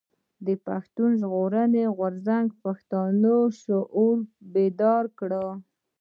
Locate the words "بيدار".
4.53-5.03